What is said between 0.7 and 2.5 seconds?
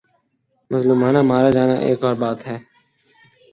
مظلومانہ مارا جانا ایک اور بات